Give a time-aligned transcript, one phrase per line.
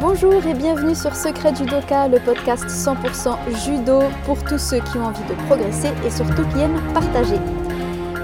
[0.00, 5.06] Bonjour et bienvenue sur Secret Judoka, le podcast 100% judo pour tous ceux qui ont
[5.06, 7.36] envie de progresser et surtout qui aiment partager.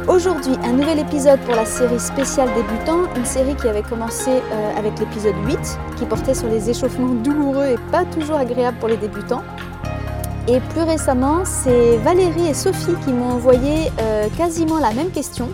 [0.06, 4.78] Aujourd'hui, un nouvel épisode pour la série spéciale débutant, une série qui avait commencé euh,
[4.78, 5.58] avec l'épisode 8,
[5.96, 9.42] qui portait sur les échauffements douloureux et pas toujours agréables pour les débutants.
[10.48, 15.48] Et plus récemment, c'est Valérie et Sophie qui m'ont envoyé euh, quasiment la même question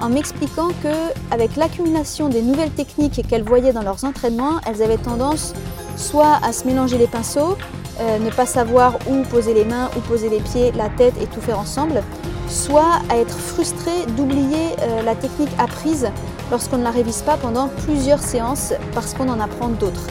[0.00, 4.98] en m'expliquant que avec l'accumulation des nouvelles techniques qu'elles voyaient dans leurs entraînements, elles avaient
[4.98, 5.54] tendance
[5.96, 7.56] soit à se mélanger les pinceaux,
[8.00, 11.26] euh, ne pas savoir où poser les mains, où poser les pieds, la tête et
[11.26, 12.02] tout faire ensemble,
[12.48, 16.08] soit à être frustrées d'oublier euh, la technique apprise
[16.50, 20.06] lorsqu'on ne la révise pas pendant plusieurs séances parce qu'on en apprend d'autres.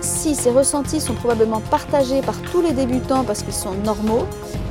[0.00, 4.26] Si ces ressentis sont probablement partagés par tous les débutants parce qu'ils sont normaux,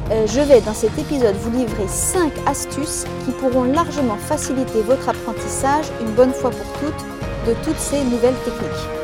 [0.09, 5.85] je vais dans cet épisode vous livrer 5 astuces qui pourront largement faciliter votre apprentissage
[6.01, 7.05] une bonne fois pour toutes
[7.47, 9.02] de toutes ces nouvelles techniques.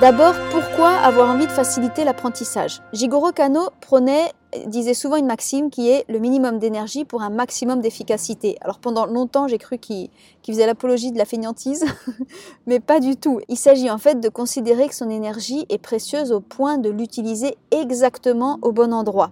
[0.00, 2.82] D'abord, pourquoi avoir envie de faciliter l'apprentissage?
[2.92, 4.30] Jigoro Kano prenait,
[4.66, 8.58] disait souvent une maxime qui est le minimum d'énergie pour un maximum d'efficacité.
[8.60, 10.10] Alors pendant longtemps, j'ai cru qu'il
[10.46, 11.86] faisait l'apologie de la fainéantise,
[12.66, 13.40] mais pas du tout.
[13.48, 17.56] Il s'agit en fait de considérer que son énergie est précieuse au point de l'utiliser
[17.70, 19.30] exactement au bon endroit.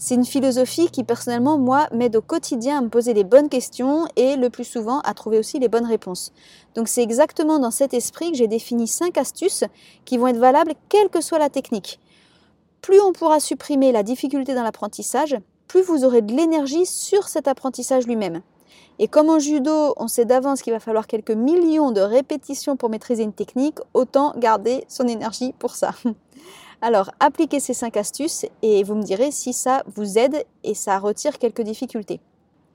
[0.00, 4.06] C'est une philosophie qui personnellement, moi, m'aide au quotidien à me poser les bonnes questions
[4.14, 6.32] et le plus souvent à trouver aussi les bonnes réponses.
[6.76, 9.64] Donc c'est exactement dans cet esprit que j'ai défini cinq astuces
[10.04, 11.98] qui vont être valables quelle que soit la technique.
[12.80, 17.48] Plus on pourra supprimer la difficulté dans l'apprentissage, plus vous aurez de l'énergie sur cet
[17.48, 18.42] apprentissage lui-même.
[19.00, 22.88] Et comme en judo, on sait d'avance qu'il va falloir quelques millions de répétitions pour
[22.88, 25.90] maîtriser une technique, autant garder son énergie pour ça.
[26.80, 30.98] Alors, appliquez ces 5 astuces et vous me direz si ça vous aide et ça
[30.98, 32.20] retire quelques difficultés.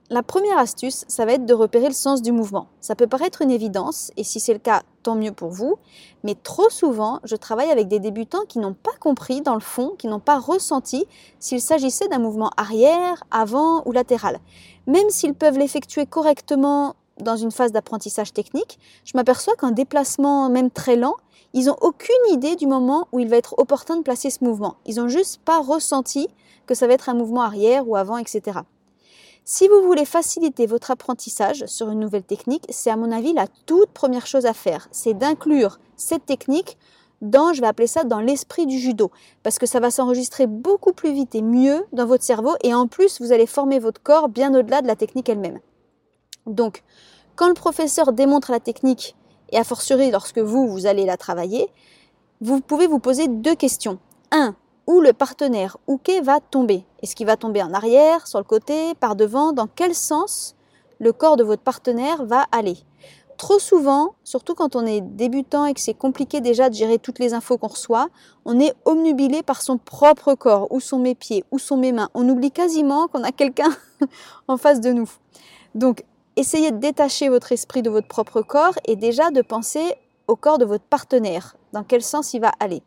[0.10, 2.68] La première astuce, ça va être de repérer le sens du mouvement.
[2.82, 5.78] Ça peut paraître une évidence, et si c'est le cas, tant mieux pour vous,
[6.24, 9.96] mais trop souvent, je travaille avec des débutants qui n'ont pas compris dans le fond,
[9.98, 11.06] qui n'ont pas ressenti
[11.40, 14.40] s'il s'agissait d'un mouvement arrière, avant ou latéral.
[14.86, 20.72] Même s'ils peuvent l'effectuer correctement dans une phase d'apprentissage technique, je m'aperçois qu'en déplacement même
[20.72, 21.16] très lent,
[21.54, 24.76] ils n'ont aucune idée du moment où il va être opportun de placer ce mouvement.
[24.86, 26.28] Ils n'ont juste pas ressenti
[26.66, 28.60] que ça va être un mouvement arrière ou avant, etc.
[29.46, 33.48] Si vous voulez faciliter votre apprentissage sur une nouvelle technique, c'est à mon avis la
[33.66, 34.88] toute première chose à faire.
[34.92, 36.78] C'est d'inclure cette technique
[37.22, 39.12] dans, je vais appeler ça, dans l'esprit du judo.
[39.44, 42.54] Parce que ça va s'enregistrer beaucoup plus vite et mieux dans votre cerveau.
[42.64, 45.60] Et en plus, vous allez former votre corps bien au-delà de la technique elle-même.
[46.46, 46.84] Donc,
[47.36, 49.16] quand le professeur démontre la technique
[49.50, 51.70] et a fortiori lorsque vous, vous allez la travailler,
[52.42, 54.00] vous pouvez vous poser deux questions.
[54.32, 54.56] Un,
[54.88, 56.86] où le partenaire Uke va tomber?
[57.02, 59.54] Est-ce qu'il va tomber en arrière, sur le côté, par devant?
[59.54, 60.56] Dans quel sens
[61.00, 62.78] le corps de votre partenaire va aller?
[63.38, 67.20] Trop souvent, surtout quand on est débutant et que c'est compliqué déjà de gérer toutes
[67.20, 68.10] les infos qu'on reçoit,
[68.46, 72.10] on est omnubilé par son propre corps, où sont mes pieds, où sont mes mains.
[72.14, 73.76] On oublie quasiment qu'on a quelqu'un
[74.48, 75.10] en face de nous.
[76.36, 79.96] Essayez de détacher votre esprit de votre propre corps et déjà de penser
[80.28, 82.82] au corps de votre partenaire, dans quel sens il va aller.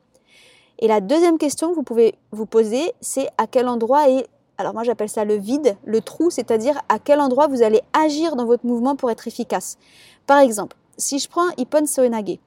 [0.78, 4.26] Et la deuxième question que vous pouvez vous poser, c'est à quel endroit est,
[4.58, 8.36] alors moi j'appelle ça le vide, le trou, c'est-à-dire à quel endroit vous allez agir
[8.36, 9.78] dans votre mouvement pour être efficace.
[10.26, 12.38] Par exemple, si je prends Ippon Soenage,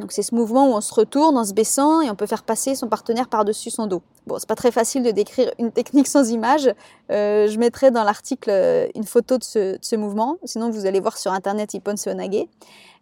[0.00, 2.42] donc c'est ce mouvement où on se retourne en se baissant et on peut faire
[2.42, 4.02] passer son partenaire par-dessus son dos.
[4.26, 6.72] Bon, c'est pas très facile de décrire une technique sans image.
[7.10, 10.36] Euh, je mettrai dans l'article euh, une photo de ce, mouvement.
[10.44, 12.46] Sinon, vous allez voir sur internet Ippon Seonage.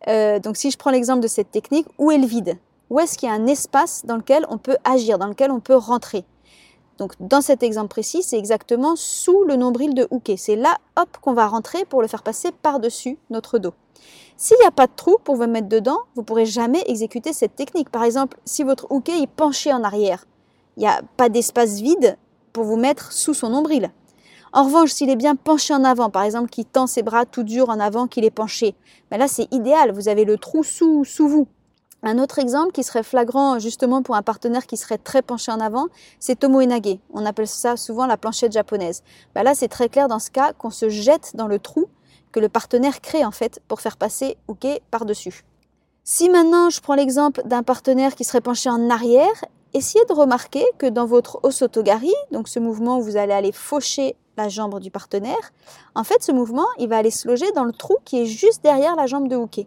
[0.08, 2.58] Euh, donc, si je prends l'exemple de cette technique, où est le vide?
[2.90, 5.60] Où est-ce qu'il y a un espace dans lequel on peut agir, dans lequel on
[5.60, 6.24] peut rentrer?
[6.98, 10.36] Donc dans cet exemple précis, c'est exactement sous le nombril de hooké.
[10.36, 13.74] C'est là, hop, qu'on va rentrer pour le faire passer par-dessus notre dos.
[14.36, 17.32] S'il n'y a pas de trou pour vous mettre dedans, vous ne pourrez jamais exécuter
[17.32, 17.90] cette technique.
[17.90, 20.24] Par exemple, si votre hooké est penché en arrière,
[20.76, 22.16] il n'y a pas d'espace vide
[22.52, 23.90] pour vous mettre sous son nombril.
[24.52, 27.42] En revanche, s'il est bien penché en avant, par exemple, qui tend ses bras tout
[27.42, 28.74] dur en avant, qu'il est penché,
[29.10, 31.46] ben là c'est idéal, vous avez le trou sous vous.
[32.04, 35.60] Un autre exemple qui serait flagrant justement pour un partenaire qui serait très penché en
[35.60, 35.86] avant,
[36.18, 36.98] c'est Tomo Enage.
[37.12, 39.04] On appelle ça souvent la planchette japonaise.
[39.34, 41.86] Ben là, c'est très clair dans ce cas qu'on se jette dans le trou
[42.32, 45.44] que le partenaire crée en fait pour faire passer Uke par-dessus.
[46.02, 49.44] Si maintenant je prends l'exemple d'un partenaire qui serait penché en arrière
[49.74, 54.16] essayez de remarquer que dans votre osotogari, donc ce mouvement où vous allez aller faucher
[54.36, 55.52] la jambe du partenaire,
[55.94, 58.62] en fait ce mouvement il va aller se loger dans le trou qui est juste
[58.62, 59.66] derrière la jambe de hooké.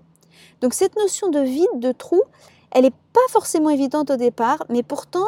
[0.62, 2.22] Donc cette notion de vide, de trou,
[2.72, 5.26] elle n'est pas forcément évidente au départ, mais pourtant,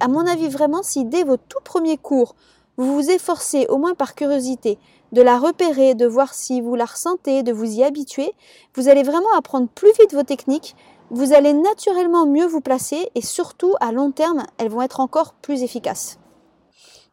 [0.00, 2.34] à mon avis vraiment, si dès vos tout premiers cours,
[2.76, 4.78] vous vous efforcez, au moins par curiosité,
[5.12, 8.32] de la repérer, de voir si vous la ressentez, de vous y habituer,
[8.74, 10.74] vous allez vraiment apprendre plus vite vos techniques,
[11.10, 15.34] vous allez naturellement mieux vous placer et surtout à long terme, elles vont être encore
[15.34, 16.18] plus efficaces.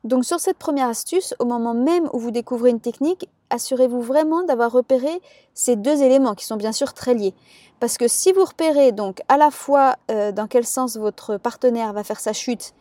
[0.06, 4.44] Donc sur cette première astuce, au moment même où vous découvrez une technique, assurez-vous vraiment
[4.44, 5.22] d'avoir repéré
[5.54, 7.34] ces deux éléments qui sont bien sûr très liés.
[7.80, 11.94] Parce que si vous repérez donc à la fois euh, dans quel sens votre partenaire
[11.94, 12.74] va faire sa chute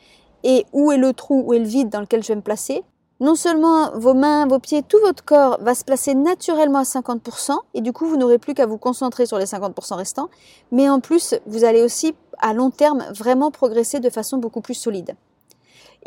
[0.44, 2.82] et où est le trou, où est le vide dans lequel je vais me placer,
[3.20, 7.56] non seulement vos mains, vos pieds, tout votre corps va se placer naturellement à 50%,
[7.75, 10.29] et du coup vous n'aurez plus qu'à vous concentrer sur les 50% restants,
[10.70, 14.75] mais en plus vous allez aussi à long terme vraiment progresser de façon beaucoup plus
[14.75, 15.17] solide.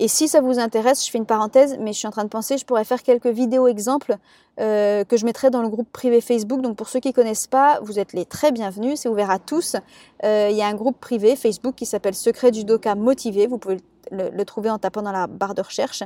[0.01, 2.29] Et si ça vous intéresse, je fais une parenthèse, mais je suis en train de
[2.29, 4.17] penser, je pourrais faire quelques vidéos exemples
[4.59, 6.61] euh, que je mettrai dans le groupe privé Facebook.
[6.61, 9.37] Donc pour ceux qui ne connaissent pas, vous êtes les très bienvenus, c'est ouvert à
[9.37, 9.75] tous.
[10.23, 13.45] Euh, il y a un groupe privé Facebook qui s'appelle Secret du Doka Motivé.
[13.45, 13.77] Vous pouvez
[14.09, 16.01] le, trouver en tapant dans la barre de recherche.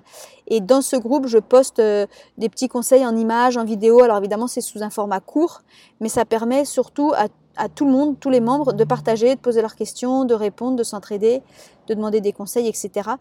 [0.48, 2.06] Et dans ce groupe, je poste euh,
[2.38, 4.02] des petits conseils en images, en vidéo.
[4.04, 5.62] Alors évidemment, c'est sous un format court,
[6.02, 7.28] mais ça permet surtout à
[7.58, 10.76] à tout le monde, tous les membres, de partager, de poser leurs questions, de répondre,
[10.76, 11.42] de s'entraider,
[11.88, 13.12] de demander des conseils, etc.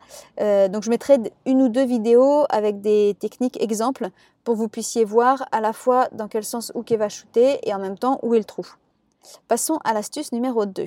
[0.41, 4.11] Euh, donc je mettrai une ou deux vidéos avec des techniques exemples
[4.43, 7.75] pour que vous puissiez voir à la fois dans quel sens Ouké va shooter et
[7.75, 8.67] en même temps où est le trou.
[9.49, 10.85] Passons à l'astuce numéro 2.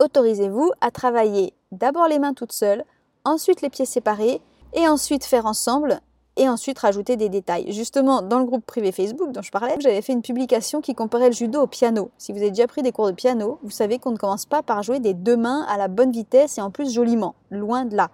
[0.00, 2.84] Autorisez-vous à travailler d'abord les mains toutes seules,
[3.24, 4.40] ensuite les pieds séparés
[4.72, 6.00] et ensuite faire ensemble
[6.36, 7.72] et ensuite rajouter des détails.
[7.72, 11.28] Justement, dans le groupe privé Facebook dont je parlais, j'avais fait une publication qui comparait
[11.28, 12.10] le judo au piano.
[12.18, 14.62] Si vous avez déjà pris des cours de piano, vous savez qu'on ne commence pas
[14.62, 17.96] par jouer des deux mains à la bonne vitesse et en plus joliment, loin de
[17.96, 18.10] là.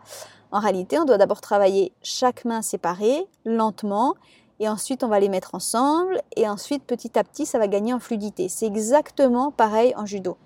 [0.50, 4.15] En réalité, on doit d'abord travailler chaque main séparée, lentement,
[4.61, 7.93] et ensuite on va les mettre ensemble, et ensuite petit à petit ça va gagner
[7.93, 8.49] en fluidité.
[8.49, 10.37] C'est exactement pareil en judo.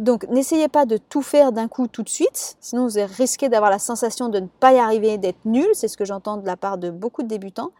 [0.00, 3.70] Donc n'essayez pas de tout faire d'un coup tout de suite, sinon vous risquez d'avoir
[3.70, 6.56] la sensation de ne pas y arriver, d'être nul, c'est ce que j'entends de la
[6.56, 7.70] part de beaucoup de débutants.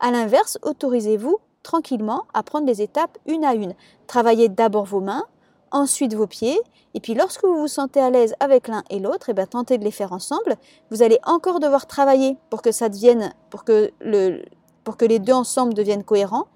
[0.00, 3.74] A l'inverse, autorisez-vous tranquillement à prendre les étapes une à une.
[4.08, 5.22] Travaillez d'abord vos mains,
[5.70, 6.60] ensuite vos pieds,
[6.94, 9.46] et puis lorsque vous vous sentez à l'aise avec l'un et l'autre, et eh bien
[9.46, 10.56] tentez de les faire ensemble.
[10.90, 14.42] Vous allez encore devoir travailler pour que ça devienne, pour que, le,
[14.82, 16.48] pour que les deux ensemble deviennent cohérents.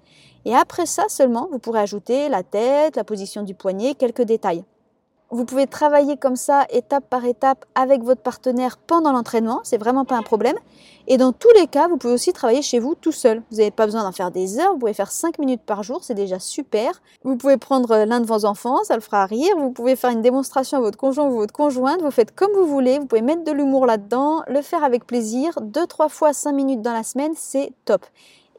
[0.43, 4.65] Et après ça seulement, vous pourrez ajouter la tête, la position du poignet, quelques détails.
[5.31, 9.61] Vous pouvez travailler comme ça, étape par étape, avec votre partenaire pendant l'entraînement.
[9.63, 10.55] C'est vraiment pas un problème.
[11.07, 13.41] Et dans tous les cas, vous pouvez aussi travailler chez vous tout seul.
[13.51, 14.73] Vous n'avez pas besoin d'en faire des heures.
[14.73, 16.03] Vous pouvez faire 5 minutes par jour.
[16.03, 17.01] C'est déjà super.
[17.23, 18.83] Vous pouvez prendre l'un de vos enfants.
[18.83, 19.55] Ça le fera rire.
[19.57, 22.01] Vous pouvez faire une démonstration à votre conjoint ou votre conjointe.
[22.01, 22.99] Vous faites comme vous voulez.
[22.99, 24.43] Vous pouvez mettre de l'humour là-dedans.
[24.47, 25.59] Le faire avec plaisir.
[25.61, 28.05] Deux, trois fois 5 minutes dans la semaine, c'est top.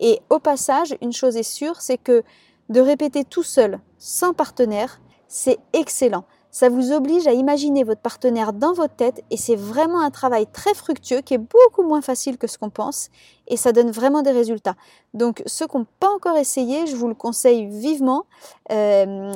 [0.00, 2.22] Et au passage, une chose est sûre, c'est que
[2.68, 6.24] de répéter tout seul, sans partenaire, c'est excellent.
[6.56, 10.46] Ça vous oblige à imaginer votre partenaire dans votre tête et c'est vraiment un travail
[10.46, 13.10] très fructueux qui est beaucoup moins facile que ce qu'on pense
[13.46, 14.74] et ça donne vraiment des résultats.
[15.12, 18.24] Donc ceux qui n'ont pas encore essayé, je vous le conseille vivement.
[18.72, 19.34] Euh,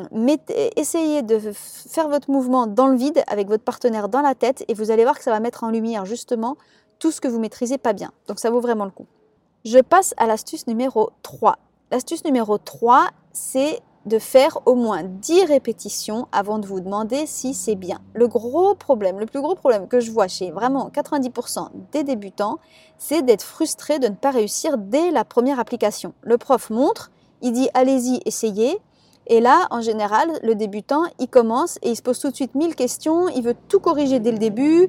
[0.77, 4.73] essayez de faire votre mouvement dans le vide avec votre partenaire dans la tête et
[4.73, 6.57] vous allez voir que ça va mettre en lumière justement
[6.99, 8.13] tout ce que vous maîtrisez pas bien.
[8.29, 9.05] Donc ça vaut vraiment le coup.
[9.67, 11.59] Je passe à l'astuce numéro 3.
[11.91, 17.53] L'astuce numéro 3, c'est de faire au moins 10 répétitions avant de vous demander si
[17.53, 18.01] c'est bien.
[18.15, 22.59] Le gros problème, le plus gros problème que je vois chez vraiment 90% des débutants,
[22.97, 26.15] c'est d'être frustré de ne pas réussir dès la première application.
[26.23, 27.11] Le prof montre,
[27.43, 28.79] il dit allez-y, essayez.
[29.27, 32.55] Et là, en général, le débutant, il commence et il se pose tout de suite
[32.55, 34.89] mille questions, il veut tout corriger dès le début,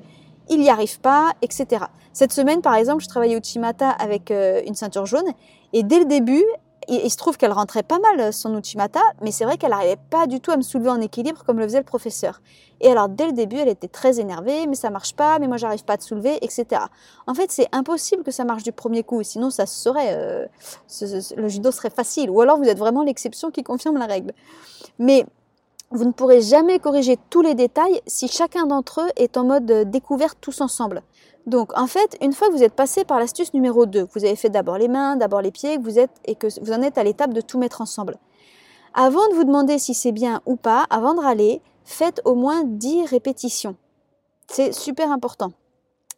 [0.50, 1.86] il n'y arrive pas, etc.
[2.14, 5.30] Cette semaine, par exemple, je travaillais au Chimata avec euh, une ceinture jaune
[5.74, 6.44] et dès le début,
[6.92, 10.00] il, se trouve qu'elle rentrait pas mal euh, son Uchimata, mais c'est vrai qu'elle n'arrivait
[10.10, 12.42] pas du tout à me soulever en équilibre comme le faisait le professeur.
[12.82, 15.58] Et alors dès le début, elle était très énervée, mais ça marche pas, mais moi
[15.58, 16.82] j'arrive pas à te soulever, etc.
[17.28, 20.46] En fait, c'est impossible que ça marche du premier coup, sinon ça serait, euh,
[21.38, 22.30] le judo serait facile.
[22.30, 24.34] Ou alors vous êtes vraiment l'exception qui confirme la règle.
[25.00, 25.26] Mais
[25.92, 29.70] vous ne pourrez jamais corriger tous les détails si chacun d'entre eux est en mode
[29.72, 31.04] euh, découverte tous ensemble.
[31.48, 34.36] Donc en fait, une fois que vous êtes passé par l'astuce numéro 2, vous avez
[34.36, 36.98] fait d'abord les mains, d'abord les pieds, que vous êtes, et que vous en êtes
[36.98, 38.18] à l'étape de tout mettre ensemble.
[38.94, 42.64] Avant de vous demander si c'est bien ou pas, avant de râler, faites au moins
[42.64, 43.76] 10 répétitions.
[44.48, 45.54] C'est super important.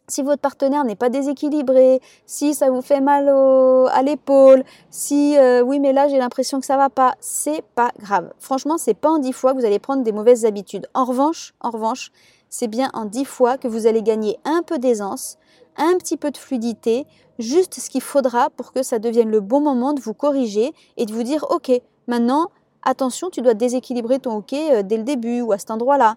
[0.06, 5.62] Si votre partenaire n'est pas déséquilibré, si ça vous fait mal à l'épaule, si euh,
[5.62, 8.30] oui mais là j'ai l'impression que ça va pas, c'est pas grave.
[8.38, 10.86] Franchement, c'est pas en 10 fois que vous allez prendre des mauvaises habitudes.
[10.92, 12.12] En revanche, en revanche,
[12.54, 15.38] c'est bien en dix fois que vous allez gagner un peu d'aisance,
[15.76, 17.04] un petit peu de fluidité,
[17.40, 21.04] juste ce qu'il faudra pour que ça devienne le bon moment de vous corriger et
[21.04, 21.72] de vous dire ok,
[22.06, 22.52] maintenant,
[22.84, 26.14] attention, tu dois déséquilibrer ton hockey euh, dès le début ou à cet endroit-là.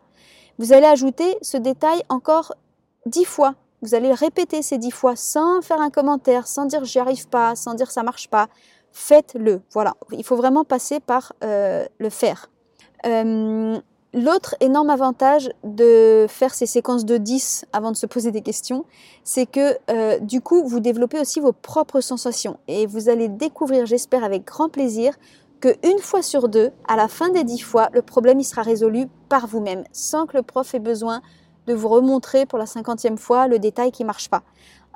[0.60, 2.54] Vous allez ajouter ce détail encore
[3.08, 3.56] dix fois.
[3.82, 7.56] Vous allez répéter ces dix fois sans faire un commentaire, sans dire j'y arrive pas,
[7.56, 8.48] sans dire ça marche pas.
[8.92, 9.62] Faites-le.
[9.72, 12.52] Voilà, il faut vraiment passer par euh, le faire.
[13.08, 13.80] Euh,
[14.14, 18.86] L'autre énorme avantage de faire ces séquences de 10 avant de se poser des questions,
[19.24, 23.86] c'est que euh, du coup, vous développez aussi vos propres sensations et vous allez découvrir,
[23.86, 25.14] j'espère avec grand plaisir,
[25.60, 29.08] que une fois sur deux, à la fin des 10 fois, le problème sera résolu
[29.28, 31.22] par vous-même, sans que le prof ait besoin
[31.68, 34.44] de vous remontrer pour la cinquantième fois le détail qui marche pas.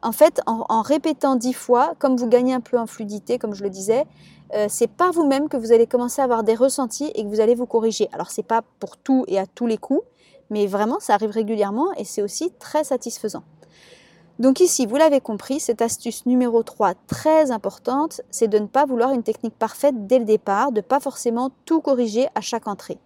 [0.03, 3.61] En fait, en, répétant dix fois, comme vous gagnez un peu en fluidité, comme je
[3.61, 4.05] le disais,
[4.53, 7.39] euh, c'est par vous-même que vous allez commencer à avoir des ressentis et que vous
[7.39, 8.09] allez vous corriger.
[8.11, 10.03] Alors c'est pas pour tout et à tous les coups,
[10.49, 13.43] mais vraiment ça arrive régulièrement et c'est aussi très satisfaisant.
[14.39, 18.85] Donc ici, vous l'avez compris, cette astuce numéro 3 très importante, c'est de ne pas
[18.85, 22.67] vouloir une technique parfaite dès le départ, de ne pas forcément tout corriger à chaque
[22.67, 22.97] entrée.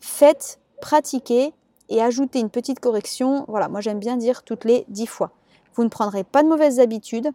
[0.00, 1.54] Faites, pratiquez
[1.88, 3.44] et ajoutez une petite correction.
[3.48, 5.30] Voilà, moi j'aime bien dire toutes les 10 fois.
[5.74, 7.30] Vous ne prendrez pas de mauvaises habitudes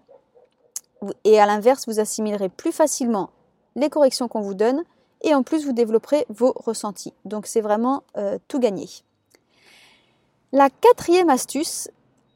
[1.24, 3.30] et à l'inverse, vous assimilerez plus facilement
[3.76, 4.84] les corrections qu'on vous donne
[5.22, 7.14] et en plus vous développerez vos ressentis.
[7.26, 8.88] Donc c'est vraiment euh, tout gagné.
[10.52, 11.90] La quatrième astuce,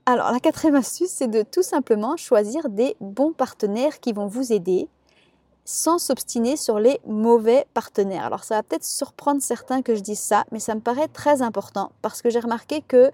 [0.06, 4.52] alors la quatrième astuce, c'est de tout simplement choisir des bons partenaires qui vont vous
[4.52, 4.88] aider
[5.66, 8.26] sans s'obstiner sur les mauvais partenaires.
[8.26, 11.44] Alors ça va peut-être surprendre certains que je dise ça, mais ça me paraît très
[11.44, 13.12] important parce que j'ai remarqué que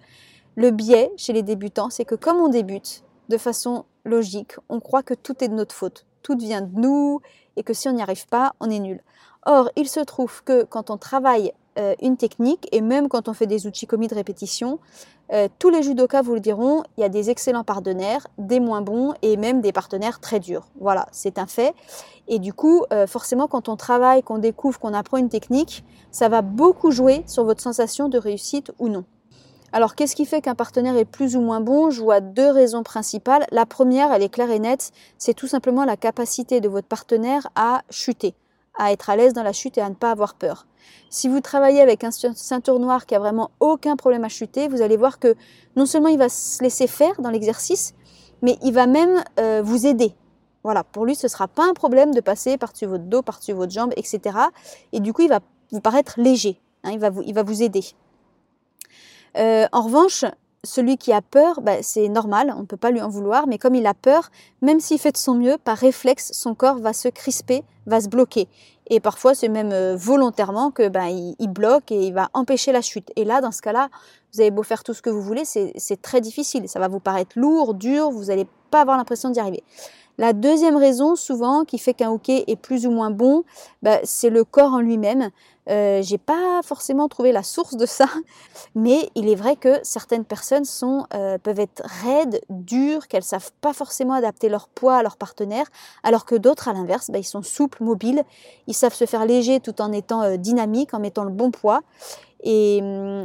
[0.55, 5.03] le biais chez les débutants, c'est que comme on débute de façon logique, on croit
[5.03, 7.21] que tout est de notre faute, tout vient de nous
[7.55, 9.01] et que si on n'y arrive pas, on est nul.
[9.45, 13.33] Or, il se trouve que quand on travaille euh, une technique et même quand on
[13.33, 14.79] fait des outils commis de répétition,
[15.33, 18.81] euh, tous les judokas vous le diront, il y a des excellents partenaires, des moins
[18.81, 20.67] bons et même des partenaires très durs.
[20.79, 21.73] Voilà, c'est un fait.
[22.27, 26.29] Et du coup, euh, forcément, quand on travaille, qu'on découvre, qu'on apprend une technique, ça
[26.29, 29.03] va beaucoup jouer sur votre sensation de réussite ou non.
[29.75, 31.89] Alors, qu'est-ce qui fait qu'un partenaire est plus ou moins bon?
[31.89, 33.45] Je vois deux raisons principales.
[33.51, 37.49] La première, elle est claire et nette, c'est tout simplement la capacité de votre partenaire
[37.55, 38.35] à chuter,
[38.77, 40.65] à être à l'aise dans la chute et à ne pas avoir peur.
[41.09, 44.81] Si vous travaillez avec un ceinture noir qui a vraiment aucun problème à chuter, vous
[44.81, 45.35] allez voir que
[45.75, 47.95] non seulement il va se laisser faire dans l'exercice,
[48.41, 50.15] mais il va même euh, vous aider.
[50.63, 53.51] Voilà, pour lui, ce ne sera pas un problème de passer par-dessus votre dos, par-dessus
[53.51, 54.37] votre jambe, etc.
[54.93, 55.41] Et du coup, il va
[55.73, 56.61] vous paraître léger.
[56.85, 56.99] Hein, il
[57.33, 57.83] va vous aider.
[59.37, 60.25] Euh, en revanche,
[60.63, 63.57] celui qui a peur, bah, c'est normal, on ne peut pas lui en vouloir, mais
[63.57, 64.29] comme il a peur,
[64.61, 68.09] même s'il fait de son mieux, par réflexe, son corps va se crisper, va se
[68.09, 68.47] bloquer.
[68.87, 71.05] Et parfois, c'est même euh, volontairement que bah,
[71.47, 73.11] bloque et il va empêcher la chute.
[73.15, 73.89] Et là, dans ce cas-là,
[74.33, 76.67] vous avez beau faire tout ce que vous voulez, c'est très difficile.
[76.67, 79.63] Ça va vous paraître lourd, dur, vous n'allez pas avoir l'impression d'y arriver.
[80.17, 83.43] La deuxième raison, souvent, qui fait qu'un hockey est plus ou moins bon,
[83.81, 85.29] bah, c'est le corps en lui-même.
[85.69, 88.05] Euh, j'ai pas forcément trouvé la source de ça,
[88.75, 93.51] mais il est vrai que certaines personnes sont, euh, peuvent être raides, dures, qu'elles savent
[93.61, 95.65] pas forcément adapter leur poids à leur partenaire,
[96.03, 98.23] alors que d'autres, à l'inverse, bah, ils sont souples, mobiles,
[98.67, 101.81] ils savent se faire léger tout en étant euh, dynamiques, en mettant le bon poids.
[102.47, 102.79] Et,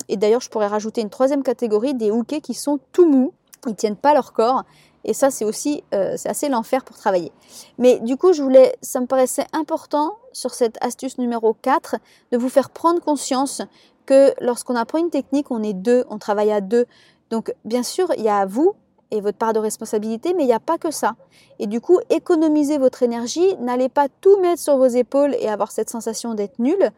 [0.08, 3.34] et d'ailleurs, je pourrais rajouter une troisième catégorie des hookers qui sont tout mous,
[3.66, 4.64] ils tiennent pas leur corps
[5.04, 7.32] et ça, c'est aussi, euh, c'est assez l'enfer pour travailler.
[7.78, 11.96] Mais du coup, je voulais, ça me paraissait important sur cette astuce numéro 4
[12.32, 13.62] de vous faire prendre conscience
[14.06, 16.86] que lorsqu'on apprend une technique, on est deux, on travaille à deux.
[17.30, 18.74] Donc, bien sûr, il y a vous
[19.10, 21.14] et votre part de responsabilité, mais il n'y a pas que ça.
[21.58, 25.72] Et du coup, économisez votre énergie, n'allez pas tout mettre sur vos épaules et avoir
[25.72, 26.90] cette sensation d'être nul.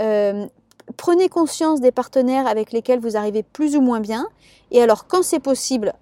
[0.00, 0.46] Euh,
[0.96, 4.26] prenez conscience des partenaires avec lesquels vous arrivez plus ou moins bien.
[4.70, 5.92] Et alors, quand c'est possible,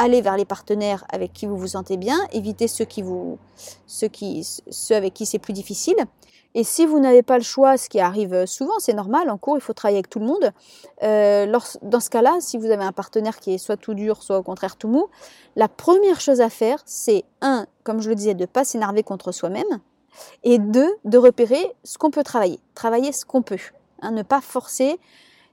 [0.00, 3.38] allez vers les partenaires avec qui vous vous sentez bien, évitez ceux, qui vous,
[3.86, 5.96] ceux, qui, ceux avec qui c'est plus difficile.
[6.54, 9.56] Et si vous n'avez pas le choix, ce qui arrive souvent, c'est normal, en cours,
[9.56, 10.50] il faut travailler avec tout le monde.
[11.02, 11.46] Euh,
[11.82, 14.42] dans ce cas-là, si vous avez un partenaire qui est soit tout dur, soit au
[14.42, 15.06] contraire tout mou,
[15.54, 19.04] la première chose à faire, c'est un, comme je le disais, de ne pas s'énerver
[19.04, 19.78] contre soi-même,
[20.42, 23.58] et deux, de repérer ce qu'on peut travailler, travailler ce qu'on peut,
[24.02, 24.98] hein, ne pas forcer.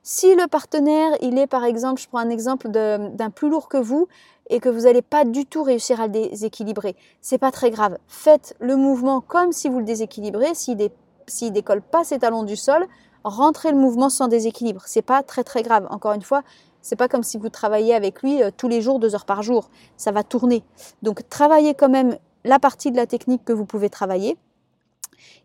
[0.01, 3.77] Si le partenaire, il est par exemple, je prends un exemple d'un plus lourd que
[3.77, 4.07] vous,
[4.49, 7.97] et que vous n'allez pas du tout réussir à le déséquilibrer, c'est pas très grave.
[8.07, 10.55] Faites le mouvement comme si vous le déséquilibrez.
[10.55, 12.85] S'il ne décolle pas ses talons du sol,
[13.23, 14.81] rentrez le mouvement sans déséquilibre.
[14.85, 15.87] C'est pas très très grave.
[15.89, 16.43] Encore une fois,
[16.81, 19.43] c'est pas comme si vous travailliez avec lui euh, tous les jours, deux heures par
[19.43, 19.69] jour.
[19.97, 20.63] Ça va tourner.
[21.01, 24.37] Donc travaillez quand même la partie de la technique que vous pouvez travailler.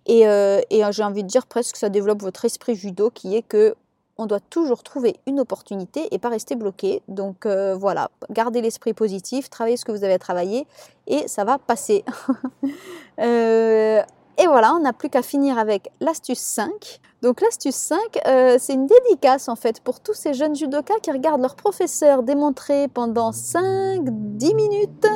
[0.06, 3.36] Et, euh, et j'ai envie de dire presque que ça développe votre esprit judo qui
[3.36, 3.74] est que
[4.22, 7.02] on doit toujours trouver une opportunité et pas rester bloqué.
[7.08, 10.66] Donc euh, voilà, gardez l'esprit positif, travaillez ce que vous avez à travailler
[11.06, 12.04] et ça va passer.
[13.20, 14.02] Euh,
[14.38, 17.00] et voilà, on n'a plus qu'à finir avec l'astuce 5.
[17.20, 21.12] Donc l'astuce 5, euh, c'est une dédicace en fait pour tous ces jeunes judokas qui
[21.12, 25.06] regardent leur professeur démontrer pendant 5-10 minutes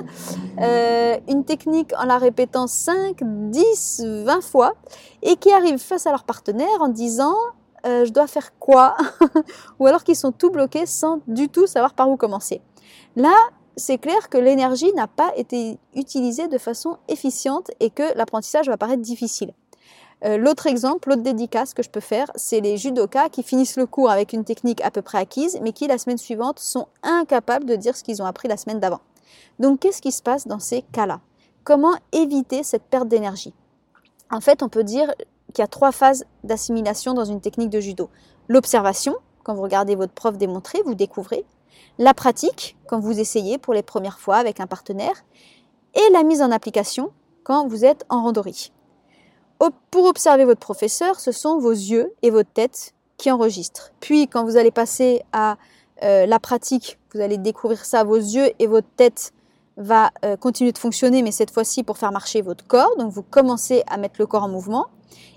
[1.26, 4.74] une technique en la répétant 5, 10, 20 fois
[5.22, 7.34] et qui arrivent face à leur partenaire en disant
[7.86, 8.96] je dois faire quoi?
[9.78, 12.60] Ou alors qu'ils sont tout bloqués sans du tout savoir par où commencer.
[13.14, 13.34] Là,
[13.76, 18.76] c'est clair que l'énergie n'a pas été utilisée de façon efficiente et que l'apprentissage va
[18.76, 19.52] paraître difficile.
[20.24, 23.84] Euh, l'autre exemple, l'autre dédicace que je peux faire, c'est les judokas qui finissent le
[23.84, 27.66] cours avec une technique à peu près acquise, mais qui la semaine suivante sont incapables
[27.66, 29.00] de dire ce qu'ils ont appris la semaine d'avant.
[29.58, 31.20] Donc qu'est-ce qui se passe dans ces cas-là?
[31.64, 33.52] Comment éviter cette perte d'énergie?
[34.30, 35.12] En fait, on peut dire
[35.52, 38.10] qu'il y a trois phases d'assimilation dans une technique de judo.
[38.48, 41.44] L'observation, quand vous regardez votre prof démontrer, vous découvrez
[41.98, 45.24] la pratique, quand vous essayez pour les premières fois avec un partenaire,
[45.94, 47.10] et la mise en application,
[47.42, 48.72] quand vous êtes en randonnée.
[49.90, 53.92] Pour observer votre professeur, ce sont vos yeux et votre tête qui enregistrent.
[54.00, 55.56] Puis, quand vous allez passer à
[56.02, 59.32] euh, la pratique, vous allez découvrir ça, vos yeux et votre tête
[59.76, 62.96] va euh, continuer de fonctionner, mais cette fois-ci pour faire marcher votre corps.
[62.98, 64.86] Donc, vous commencez à mettre le corps en mouvement.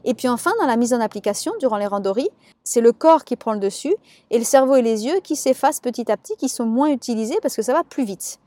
[0.05, 2.29] Et puis enfin, dans la mise en application, durant les randonnées,
[2.63, 3.95] c'est le corps qui prend le dessus
[4.31, 7.37] et le cerveau et les yeux qui s'effacent petit à petit, qui sont moins utilisés
[7.41, 8.39] parce que ça va plus vite.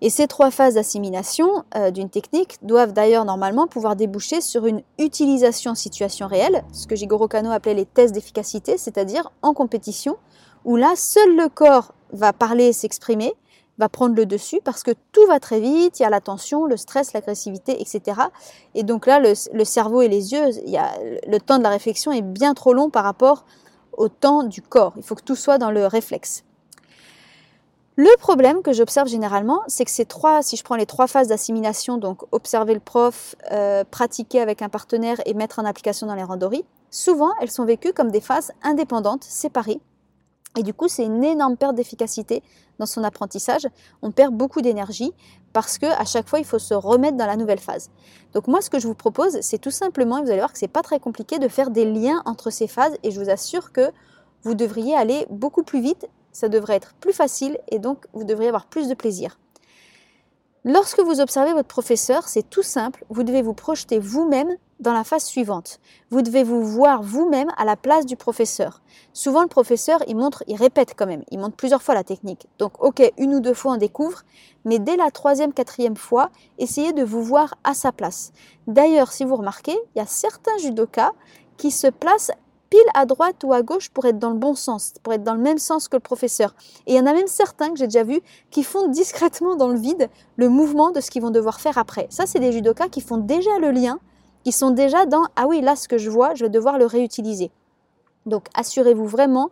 [0.00, 4.82] Et ces trois phases d'assimilation euh, d'une technique doivent d'ailleurs normalement pouvoir déboucher sur une
[4.98, 10.16] utilisation en situation réelle, ce que Jigoro Kano appelait les tests d'efficacité, c'est-à-dire en compétition,
[10.64, 13.34] où là, seul le corps va parler et s'exprimer,
[13.78, 16.66] va prendre le dessus parce que tout va très vite, il y a la tension,
[16.66, 18.20] le stress, l'agressivité, etc.
[18.74, 20.50] Et donc là, le, cerveau et les yeux,
[21.26, 23.44] le temps de la réflexion est bien trop long par rapport
[23.96, 24.94] au temps du corps.
[24.96, 26.44] Il faut que tout soit dans le réflexe.
[27.96, 31.26] Le problème que j'observe généralement, c'est que ces trois, si je prends les trois phases
[31.28, 36.14] d'assimilation, donc observer le prof, euh, pratiquer avec un partenaire et mettre en application dans
[36.14, 39.80] les randonnées, souvent elles sont vécues comme des phases indépendantes, séparées,
[40.56, 42.42] et du coup, c'est une énorme perte d'efficacité
[42.78, 43.66] dans son apprentissage.
[44.02, 45.12] On perd beaucoup d'énergie
[45.52, 47.90] parce que à chaque fois, il faut se remettre dans la nouvelle phase.
[48.32, 50.68] Donc moi, ce que je vous propose, c'est tout simplement, vous allez voir que c'est
[50.68, 53.90] pas très compliqué de faire des liens entre ces phases, et je vous assure que
[54.42, 56.08] vous devriez aller beaucoup plus vite.
[56.32, 59.38] Ça devrait être plus facile, et donc vous devriez avoir plus de plaisir.
[60.70, 65.02] Lorsque vous observez votre professeur, c'est tout simple, vous devez vous projeter vous-même dans la
[65.02, 65.80] phase suivante.
[66.10, 68.82] Vous devez vous voir vous-même à la place du professeur.
[69.14, 72.48] Souvent, le professeur, il montre, il répète quand même, il montre plusieurs fois la technique.
[72.58, 74.24] Donc, ok, une ou deux fois on découvre,
[74.66, 76.28] mais dès la troisième, quatrième fois,
[76.58, 78.32] essayez de vous voir à sa place.
[78.66, 81.12] D'ailleurs, si vous remarquez, il y a certains judokas
[81.56, 82.32] qui se placent
[82.70, 85.34] pile à droite ou à gauche pour être dans le bon sens, pour être dans
[85.34, 86.54] le même sens que le professeur.
[86.86, 89.68] Et il y en a même certains que j'ai déjà vus qui font discrètement dans
[89.68, 92.06] le vide le mouvement de ce qu'ils vont devoir faire après.
[92.10, 93.98] Ça, c'est des judokas qui font déjà le lien,
[94.44, 96.86] qui sont déjà dans ah oui, là, ce que je vois, je vais devoir le
[96.86, 97.50] réutiliser.
[98.26, 99.50] Donc, assurez-vous vraiment,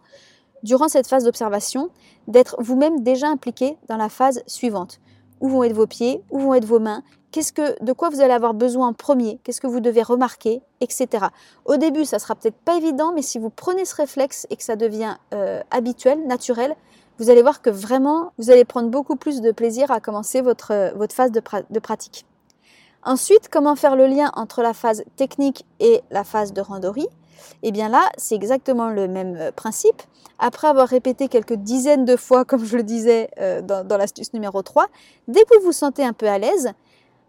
[0.63, 1.91] durant cette phase d'observation,
[2.29, 5.01] d'être vous-même déjà impliqué dans la phase suivante.
[5.41, 8.21] Où vont être vos pieds, où vont être vos mains, qu'est-ce que, de quoi vous
[8.21, 11.27] allez avoir besoin en premier, qu'est-ce que vous devez remarquer, etc.
[11.65, 14.63] Au début, ça sera peut-être pas évident, mais si vous prenez ce réflexe et que
[14.63, 16.75] ça devient euh, habituel, naturel,
[17.19, 20.73] vous allez voir que vraiment, vous allez prendre beaucoup plus de plaisir à commencer votre,
[20.73, 22.27] euh, votre phase de, de pratique.
[23.07, 27.07] Ensuite, comment faire le lien entre la phase technique et la phase de randori?
[27.63, 30.03] Eh bien là, c'est exactement le même euh, principe.
[30.41, 33.31] Après avoir répété quelques dizaines de fois, comme je le disais
[33.63, 34.89] dans, dans l'astuce numéro 3,
[35.29, 36.73] dès que vous vous sentez un peu à l'aise,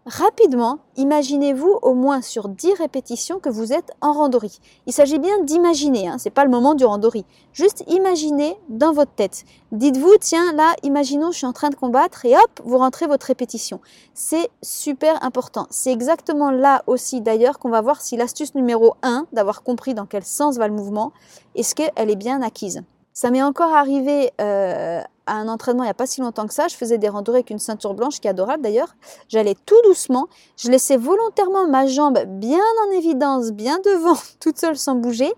[0.08, 4.58] Rapidement, imaginez-vous au moins sur 10 répétitions que vous êtes en randori.
[4.86, 7.26] Il s'agit bien d'imaginer, hein, ce n'est pas le moment du randori.
[7.52, 9.44] Juste imaginez dans votre tête.
[9.70, 13.26] Dites-vous, tiens, là, imaginons, je suis en train de combattre et hop, vous rentrez votre
[13.26, 13.82] répétition.
[14.14, 15.66] C'est super important.
[15.68, 20.06] C'est exactement là aussi d'ailleurs qu'on va voir si l'astuce numéro 1, d'avoir compris dans
[20.06, 21.12] quel sens va le mouvement,
[21.54, 22.82] est-ce qu'elle est bien acquise.
[23.12, 26.54] Ça m'est encore arrivé euh, à un entraînement il n'y a pas si longtemps que
[26.54, 26.68] ça.
[26.68, 28.96] Je faisais des randonnées avec une ceinture blanche qui est adorable d'ailleurs.
[29.28, 30.26] J'allais tout doucement.
[30.56, 35.32] Je laissais volontairement ma jambe bien en évidence, bien devant, toute seule sans bouger.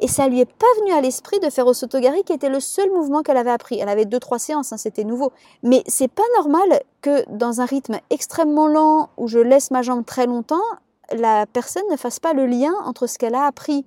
[0.00, 2.58] Et ça lui est pas venu à l'esprit de faire au sotogari qui était le
[2.58, 3.78] seul mouvement qu'elle avait appris.
[3.78, 5.32] Elle avait deux trois séances, hein, c'était nouveau.
[5.62, 10.04] Mais c'est pas normal que dans un rythme extrêmement lent où je laisse ma jambe
[10.04, 10.64] très longtemps,
[11.12, 13.86] la personne ne fasse pas le lien entre ce qu'elle a appris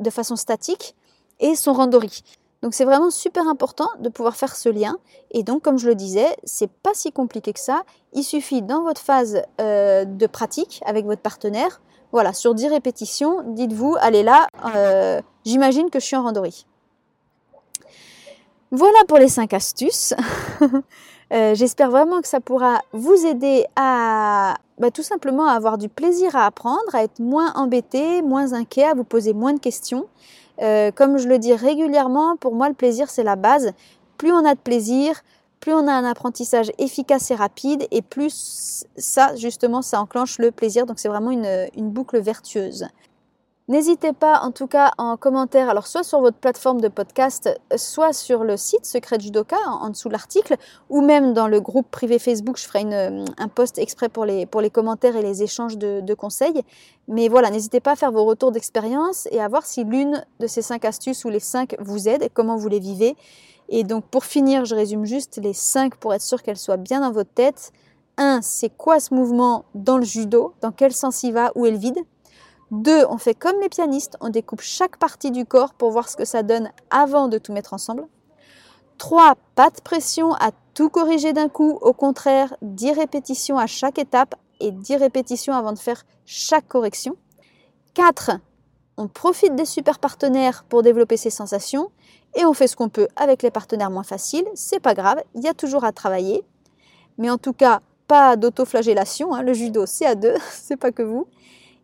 [0.00, 0.96] de façon statique
[1.40, 2.22] et son randori.
[2.64, 4.96] Donc c'est vraiment super important de pouvoir faire ce lien.
[5.32, 7.82] Et donc comme je le disais, c'est pas si compliqué que ça.
[8.14, 13.42] Il suffit dans votre phase euh, de pratique avec votre partenaire, voilà, sur 10 répétitions,
[13.48, 16.54] dites-vous, allez là, euh, j'imagine que je suis en randonnée.
[18.70, 20.14] Voilà pour les 5 astuces.
[21.32, 26.36] Euh, j'espère vraiment que ça pourra vous aider à bah, tout simplement avoir du plaisir
[26.36, 30.06] à apprendre, à être moins embêté, moins inquiet, à vous poser moins de questions.
[30.62, 33.72] Euh, comme je le dis régulièrement, pour moi le plaisir c'est la base.
[34.18, 35.22] Plus on a de plaisir,
[35.60, 40.50] plus on a un apprentissage efficace et rapide, et plus ça justement ça enclenche le
[40.50, 40.86] plaisir.
[40.86, 42.86] Donc c'est vraiment une, une boucle vertueuse.
[43.66, 48.12] N'hésitez pas en tout cas en commentaire, alors soit sur votre plateforme de podcast, soit
[48.12, 50.56] sur le site Secret Judoka en, dessous de l'article,
[50.90, 55.16] ou même dans le groupe privé Facebook, je ferai un post exprès pour les, commentaires
[55.16, 56.62] et les échanges de, de conseils.
[57.08, 60.46] Mais voilà, n'hésitez pas à faire vos retours d'expérience et à voir si l'une de
[60.46, 63.16] ces cinq astuces ou les cinq vous aide et comment vous les vivez.
[63.70, 67.00] Et donc pour finir, je résume juste les cinq pour être sûr qu'elles soient bien
[67.00, 67.72] dans votre tête.
[68.18, 68.42] 1.
[68.42, 70.52] C'est quoi ce mouvement dans le judo?
[70.60, 71.50] Dans quel sens il va?
[71.54, 71.98] Où est le vide?
[72.70, 73.06] 2.
[73.08, 76.24] On fait comme les pianistes, on découpe chaque partie du corps pour voir ce que
[76.24, 78.06] ça donne avant de tout mettre ensemble.
[78.98, 79.34] 3.
[79.54, 84.34] Pas de pression à tout corriger d'un coup, au contraire, 10 répétitions à chaque étape
[84.60, 87.16] et 10 répétitions avant de faire chaque correction.
[87.94, 88.32] 4.
[88.96, 91.90] On profite des super partenaires pour développer ses sensations
[92.34, 95.42] et on fait ce qu'on peut avec les partenaires moins faciles, c'est pas grave, il
[95.42, 96.44] y a toujours à travailler.
[97.18, 101.02] Mais en tout cas, pas d'autoflagellation, hein, le judo c'est à deux, c'est pas que
[101.02, 101.26] vous.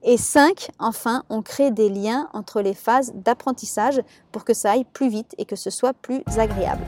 [0.03, 4.01] Et 5, enfin, on crée des liens entre les phases d'apprentissage
[4.33, 6.83] pour que ça aille plus vite et que ce soit plus agréable.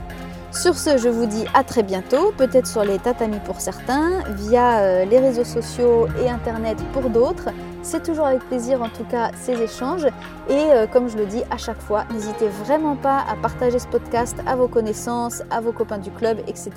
[0.51, 4.79] Sur ce, je vous dis à très bientôt, peut-être sur les tatamis pour certains, via
[4.79, 7.49] euh, les réseaux sociaux et Internet pour d'autres.
[7.81, 10.05] C'est toujours avec plaisir en tout cas ces échanges.
[10.49, 13.87] Et euh, comme je le dis à chaque fois, n'hésitez vraiment pas à partager ce
[13.87, 16.71] podcast à vos connaissances, à vos copains du club, etc.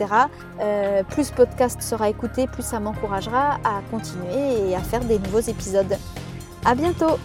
[0.61, 5.19] Euh, plus ce podcast sera écouté, plus ça m'encouragera à continuer et à faire des
[5.19, 5.97] nouveaux épisodes.
[6.67, 7.17] À bientôt.